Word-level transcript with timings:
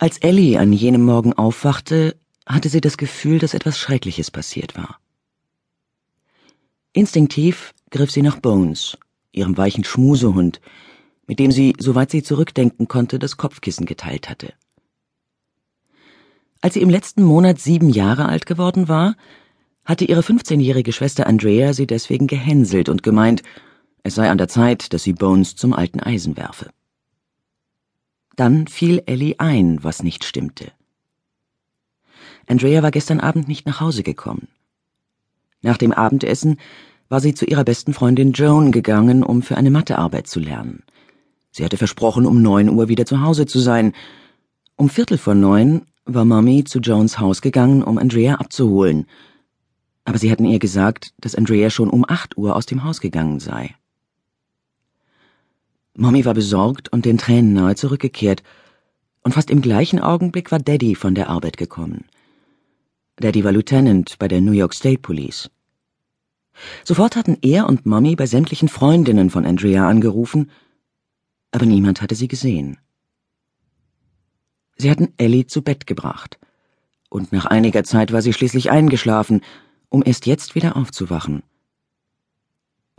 Als 0.00 0.18
Ellie 0.18 0.56
an 0.58 0.72
jenem 0.72 1.02
Morgen 1.02 1.32
aufwachte, 1.32 2.16
hatte 2.46 2.68
sie 2.68 2.80
das 2.80 2.98
Gefühl, 2.98 3.40
dass 3.40 3.52
etwas 3.52 3.76
Schreckliches 3.78 4.30
passiert 4.30 4.76
war. 4.76 5.00
Instinktiv 6.92 7.74
griff 7.90 8.12
sie 8.12 8.22
nach 8.22 8.38
Bones, 8.38 8.96
ihrem 9.32 9.56
weichen 9.56 9.82
Schmusehund, 9.82 10.60
mit 11.26 11.40
dem 11.40 11.50
sie, 11.50 11.74
soweit 11.80 12.12
sie 12.12 12.22
zurückdenken 12.22 12.86
konnte, 12.86 13.18
das 13.18 13.36
Kopfkissen 13.36 13.86
geteilt 13.86 14.30
hatte. 14.30 14.54
Als 16.60 16.74
sie 16.74 16.82
im 16.82 16.90
letzten 16.90 17.24
Monat 17.24 17.58
sieben 17.58 17.88
Jahre 17.88 18.26
alt 18.26 18.46
geworden 18.46 18.86
war, 18.86 19.16
hatte 19.84 20.04
ihre 20.04 20.20
15-jährige 20.20 20.92
Schwester 20.92 21.26
Andrea 21.26 21.72
sie 21.72 21.88
deswegen 21.88 22.28
gehänselt 22.28 22.88
und 22.88 23.02
gemeint, 23.02 23.42
es 24.04 24.14
sei 24.14 24.30
an 24.30 24.38
der 24.38 24.48
Zeit, 24.48 24.92
dass 24.92 25.02
sie 25.02 25.12
Bones 25.12 25.56
zum 25.56 25.72
alten 25.72 25.98
Eisen 25.98 26.36
werfe. 26.36 26.70
Dann 28.38 28.68
fiel 28.68 29.02
Ellie 29.06 29.34
ein, 29.38 29.82
was 29.82 30.04
nicht 30.04 30.22
stimmte. 30.22 30.70
Andrea 32.46 32.84
war 32.84 32.92
gestern 32.92 33.18
Abend 33.18 33.48
nicht 33.48 33.66
nach 33.66 33.80
Hause 33.80 34.04
gekommen. 34.04 34.46
Nach 35.60 35.76
dem 35.76 35.90
Abendessen 35.90 36.56
war 37.08 37.18
sie 37.20 37.34
zu 37.34 37.46
ihrer 37.46 37.64
besten 37.64 37.94
Freundin 37.94 38.30
Joan 38.30 38.70
gegangen, 38.70 39.24
um 39.24 39.42
für 39.42 39.56
eine 39.56 39.72
Mathearbeit 39.72 40.28
zu 40.28 40.38
lernen. 40.38 40.84
Sie 41.50 41.64
hatte 41.64 41.78
versprochen, 41.78 42.26
um 42.26 42.40
neun 42.40 42.68
Uhr 42.68 42.88
wieder 42.88 43.06
zu 43.06 43.22
Hause 43.22 43.46
zu 43.46 43.58
sein. 43.58 43.92
Um 44.76 44.88
Viertel 44.88 45.18
vor 45.18 45.34
neun 45.34 45.82
war 46.04 46.24
Mami 46.24 46.62
zu 46.62 46.78
Joans 46.78 47.18
Haus 47.18 47.42
gegangen, 47.42 47.82
um 47.82 47.98
Andrea 47.98 48.36
abzuholen. 48.36 49.06
Aber 50.04 50.18
sie 50.18 50.30
hatten 50.30 50.44
ihr 50.44 50.60
gesagt, 50.60 51.12
dass 51.18 51.34
Andrea 51.34 51.70
schon 51.70 51.90
um 51.90 52.04
acht 52.06 52.38
Uhr 52.38 52.54
aus 52.54 52.66
dem 52.66 52.84
Haus 52.84 53.00
gegangen 53.00 53.40
sei. 53.40 53.74
Mommy 56.00 56.24
war 56.24 56.34
besorgt 56.34 56.92
und 56.92 57.04
den 57.04 57.18
Tränen 57.18 57.52
nahe 57.54 57.74
zurückgekehrt, 57.74 58.44
und 59.24 59.32
fast 59.34 59.50
im 59.50 59.60
gleichen 59.60 59.98
Augenblick 59.98 60.52
war 60.52 60.60
Daddy 60.60 60.94
von 60.94 61.16
der 61.16 61.28
Arbeit 61.28 61.56
gekommen. 61.56 62.04
Daddy 63.16 63.42
war 63.42 63.50
Lieutenant 63.50 64.16
bei 64.20 64.28
der 64.28 64.40
New 64.40 64.52
York 64.52 64.74
State 64.74 65.00
Police. 65.00 65.50
Sofort 66.84 67.16
hatten 67.16 67.36
er 67.42 67.66
und 67.66 67.84
Mommy 67.84 68.14
bei 68.14 68.26
sämtlichen 68.26 68.68
Freundinnen 68.68 69.28
von 69.28 69.44
Andrea 69.44 69.88
angerufen, 69.88 70.52
aber 71.50 71.66
niemand 71.66 72.00
hatte 72.00 72.14
sie 72.14 72.28
gesehen. 72.28 72.78
Sie 74.76 74.92
hatten 74.92 75.12
Ellie 75.16 75.48
zu 75.48 75.62
Bett 75.62 75.88
gebracht, 75.88 76.38
und 77.10 77.32
nach 77.32 77.46
einiger 77.46 77.82
Zeit 77.82 78.12
war 78.12 78.22
sie 78.22 78.32
schließlich 78.32 78.70
eingeschlafen, 78.70 79.40
um 79.88 80.04
erst 80.06 80.26
jetzt 80.26 80.54
wieder 80.54 80.76
aufzuwachen. 80.76 81.42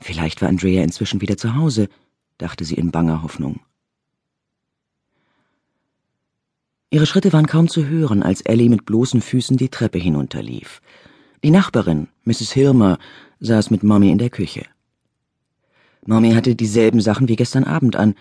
Vielleicht 0.00 0.42
war 0.42 0.48
Andrea 0.48 0.82
inzwischen 0.82 1.20
wieder 1.20 1.36
zu 1.36 1.54
Hause, 1.54 1.88
dachte 2.38 2.64
sie 2.64 2.74
in 2.74 2.90
banger 2.90 3.22
Hoffnung. 3.22 3.60
Ihre 6.90 7.06
Schritte 7.06 7.32
waren 7.34 7.46
kaum 7.46 7.68
zu 7.68 7.86
hören, 7.86 8.22
als 8.22 8.40
Ellie 8.40 8.70
mit 8.70 8.86
bloßen 8.86 9.20
Füßen 9.20 9.56
die 9.58 9.68
Treppe 9.68 9.98
hinunterlief. 9.98 10.80
Die 11.44 11.50
Nachbarin, 11.50 12.08
Mrs. 12.24 12.52
Hirmer, 12.52 12.98
saß 13.40 13.70
mit 13.70 13.82
Mommy 13.82 14.10
in 14.10 14.18
der 14.18 14.30
Küche. 14.30 14.64
Mommy 16.06 16.32
hatte 16.32 16.56
dieselben 16.56 17.00
Sachen 17.00 17.28
wie 17.28 17.36
gestern 17.36 17.64
Abend 17.64 17.96
an, 17.96 18.14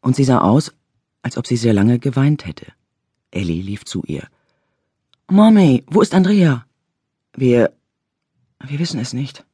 und 0.00 0.14
sie 0.14 0.24
sah 0.24 0.38
aus, 0.38 0.72
als 1.22 1.36
ob 1.36 1.46
sie 1.48 1.56
sehr 1.56 1.72
lange 1.72 1.98
geweint 1.98 2.46
hätte. 2.46 2.66
Ellie 3.32 3.62
lief 3.62 3.84
zu 3.84 4.04
ihr. 4.06 4.28
Mommy, 5.28 5.82
wo 5.88 6.00
ist 6.00 6.14
Andrea? 6.14 6.64
Wir. 7.34 7.72
Wir 8.64 8.78
wissen 8.78 9.00
es 9.00 9.12
nicht. 9.12 9.44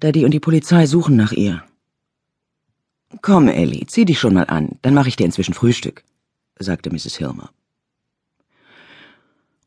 Daddy 0.00 0.24
und 0.24 0.30
die 0.30 0.40
Polizei 0.40 0.86
suchen 0.86 1.16
nach 1.16 1.32
ihr. 1.32 1.64
Komm, 3.22 3.48
Ellie, 3.48 3.86
zieh 3.86 4.04
dich 4.04 4.18
schon 4.18 4.34
mal 4.34 4.44
an, 4.44 4.78
dann 4.82 4.94
mache 4.94 5.08
ich 5.08 5.16
dir 5.16 5.24
inzwischen 5.24 5.54
Frühstück, 5.54 6.02
sagte 6.58 6.90
Mrs. 6.90 7.16
Hilmer. 7.16 7.50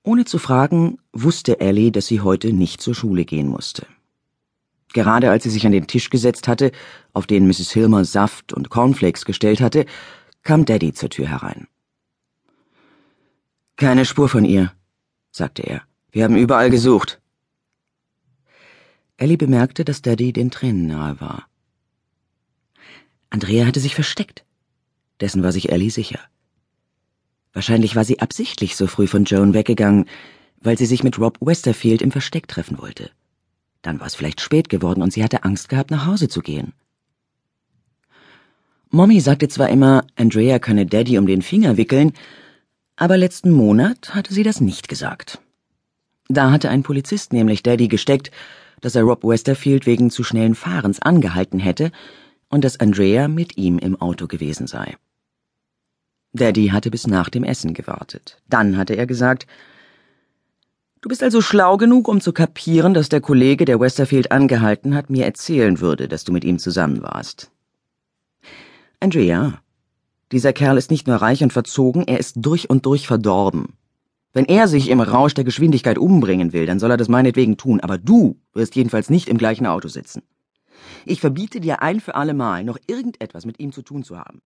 Ohne 0.03 0.25
zu 0.25 0.39
fragen, 0.39 0.97
wusste 1.13 1.59
Ellie, 1.59 1.91
dass 1.91 2.07
sie 2.07 2.21
heute 2.21 2.53
nicht 2.53 2.81
zur 2.81 2.95
Schule 2.95 3.25
gehen 3.25 3.47
musste. 3.47 3.85
Gerade 4.93 5.29
als 5.29 5.43
sie 5.43 5.49
sich 5.51 5.65
an 5.65 5.71
den 5.71 5.87
Tisch 5.87 6.09
gesetzt 6.09 6.47
hatte, 6.47 6.71
auf 7.13 7.27
den 7.27 7.47
Mrs. 7.47 7.71
Hilmer 7.71 8.05
Saft 8.05 8.53
und 8.53 8.69
Cornflakes 8.69 9.25
gestellt 9.25 9.61
hatte, 9.61 9.85
kam 10.43 10.65
Daddy 10.65 10.93
zur 10.93 11.09
Tür 11.09 11.27
herein. 11.27 11.67
Keine 13.75 14.05
Spur 14.05 14.29
von 14.29 14.45
ihr, 14.45 14.73
sagte 15.31 15.61
er. 15.63 15.83
Wir 16.11 16.23
haben 16.23 16.35
überall 16.35 16.69
gesucht. 16.69 17.21
Ellie 19.17 19.37
bemerkte, 19.37 19.85
dass 19.85 20.01
Daddy 20.01 20.33
den 20.33 20.49
Tränen 20.49 20.87
nahe 20.87 21.21
war. 21.21 21.48
Andrea 23.29 23.65
hatte 23.65 23.79
sich 23.79 23.95
versteckt. 23.95 24.43
Dessen 25.21 25.43
war 25.43 25.51
sich 25.51 25.71
Ellie 25.71 25.91
sicher. 25.91 26.19
Wahrscheinlich 27.53 27.95
war 27.95 28.05
sie 28.05 28.19
absichtlich 28.19 28.75
so 28.75 28.87
früh 28.87 29.07
von 29.07 29.25
Joan 29.25 29.53
weggegangen, 29.53 30.05
weil 30.61 30.77
sie 30.77 30.85
sich 30.85 31.03
mit 31.03 31.19
Rob 31.19 31.37
Westerfield 31.41 32.01
im 32.01 32.11
Versteck 32.11 32.47
treffen 32.47 32.79
wollte. 32.79 33.11
Dann 33.81 33.99
war 33.99 34.07
es 34.07 34.15
vielleicht 34.15 34.41
spät 34.41 34.69
geworden 34.69 35.01
und 35.01 35.13
sie 35.13 35.23
hatte 35.23 35.43
Angst 35.43 35.69
gehabt, 35.69 35.91
nach 35.91 36.05
Hause 36.05 36.27
zu 36.27 36.41
gehen. 36.41 36.73
Mommy 38.89 39.19
sagte 39.19 39.47
zwar 39.47 39.69
immer, 39.69 40.05
Andrea 40.15 40.59
könne 40.59 40.85
Daddy 40.85 41.17
um 41.17 41.27
den 41.27 41.41
Finger 41.41 41.77
wickeln, 41.77 42.13
aber 42.95 43.17
letzten 43.17 43.51
Monat 43.51 44.13
hatte 44.15 44.33
sie 44.33 44.43
das 44.43 44.61
nicht 44.61 44.89
gesagt. 44.89 45.39
Da 46.27 46.51
hatte 46.51 46.69
ein 46.69 46.83
Polizist 46.83 47.31
nämlich 47.31 47.63
Daddy 47.63 47.87
gesteckt, 47.87 48.31
dass 48.81 48.95
er 48.95 49.03
Rob 49.03 49.23
Westerfield 49.23 49.85
wegen 49.85 50.09
zu 50.09 50.23
schnellen 50.23 50.55
Fahrens 50.55 51.01
angehalten 51.01 51.59
hätte 51.59 51.91
und 52.49 52.63
dass 52.63 52.79
Andrea 52.79 53.27
mit 53.27 53.57
ihm 53.57 53.77
im 53.77 53.99
Auto 53.99 54.27
gewesen 54.27 54.67
sei. 54.67 54.97
Daddy 56.33 56.67
hatte 56.67 56.91
bis 56.91 57.07
nach 57.07 57.29
dem 57.29 57.43
Essen 57.43 57.73
gewartet. 57.73 58.41
Dann 58.47 58.77
hatte 58.77 58.95
er 58.95 59.07
gesagt, 59.07 59.47
Du 61.01 61.07
bist 61.07 61.23
also 61.23 61.39
schlau 61.39 61.77
genug, 61.77 62.09
um 62.09 62.19
zu 62.19 62.33
kapieren, 62.33 62.93
dass 62.93 63.07
der 63.07 63.21
Kollege, 63.21 63.63
der 63.63 63.79
Westerfield 63.79 64.33
angehalten 64.33 64.95
hat, 64.95 65.09
mir 65.09 65.23
erzählen 65.23 65.79
würde, 65.79 66.09
dass 66.09 66.25
du 66.25 66.33
mit 66.33 66.43
ihm 66.43 66.59
zusammen 66.59 67.01
warst. 67.01 67.51
Andrea, 68.99 69.61
dieser 70.33 70.51
Kerl 70.51 70.77
ist 70.77 70.91
nicht 70.91 71.07
nur 71.07 71.15
reich 71.15 71.41
und 71.41 71.53
verzogen, 71.53 72.03
er 72.05 72.19
ist 72.19 72.35
durch 72.37 72.69
und 72.69 72.85
durch 72.85 73.07
verdorben. 73.07 73.77
Wenn 74.33 74.43
er 74.43 74.67
sich 74.67 74.89
im 74.89 74.99
Rausch 74.99 75.33
der 75.33 75.45
Geschwindigkeit 75.45 75.97
umbringen 75.97 76.51
will, 76.51 76.65
dann 76.65 76.79
soll 76.79 76.91
er 76.91 76.97
das 76.97 77.07
meinetwegen 77.07 77.55
tun, 77.55 77.79
aber 77.79 77.97
du 77.97 78.35
wirst 78.53 78.75
jedenfalls 78.75 79.09
nicht 79.09 79.29
im 79.29 79.37
gleichen 79.37 79.65
Auto 79.65 79.87
sitzen. 79.87 80.21
Ich 81.05 81.21
verbiete 81.21 81.59
dir 81.59 81.81
ein 81.81 81.99
für 81.99 82.15
alle 82.15 82.33
Mal, 82.33 82.63
noch 82.63 82.77
irgendetwas 82.87 83.45
mit 83.45 83.59
ihm 83.59 83.71
zu 83.71 83.81
tun 83.81 84.03
zu 84.03 84.17
haben. 84.17 84.41